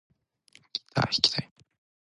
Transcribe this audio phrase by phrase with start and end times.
[0.73, 1.51] ギター弾きたい